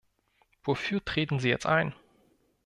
[0.63, 1.93] Wofür treten Sie jetzt ein?